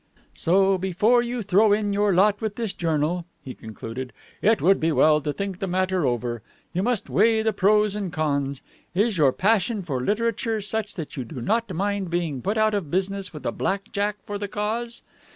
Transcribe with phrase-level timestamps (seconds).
[0.33, 4.91] "So, before you throw in your lot with this journal," he concluded, "it would be
[4.91, 6.41] well to think the matter over.
[6.73, 8.63] You must weigh the pros and cons.
[8.95, 12.89] Is your passion for literature such that you do not mind being put out of
[12.89, 15.03] business with a black jack for the cause?